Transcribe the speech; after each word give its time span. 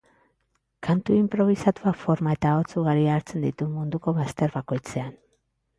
Kantu 0.87 1.17
inprobisatuak 1.17 1.99
forma 2.05 2.33
eta 2.39 2.55
ahots 2.55 2.75
ugari 2.83 3.07
hartzen 3.19 3.47
ditu 3.49 3.71
munduko 3.79 4.17
bazter 4.23 4.59
bakoitzean. 4.59 5.17